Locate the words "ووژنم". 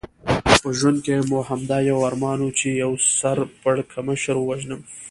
4.39-4.81